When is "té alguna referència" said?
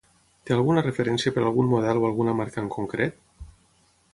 0.49-1.33